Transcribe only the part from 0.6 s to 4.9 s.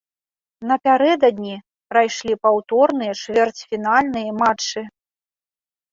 Напярэдадні прайшлі паўторныя чвэрцьфінальныя матчы.